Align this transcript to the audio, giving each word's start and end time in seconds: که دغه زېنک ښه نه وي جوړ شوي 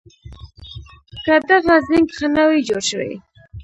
که 1.23 1.35
دغه 1.49 1.75
زېنک 1.87 2.09
ښه 2.17 2.27
نه 2.35 2.43
وي 2.49 2.59
جوړ 2.67 2.81
شوي 2.89 3.13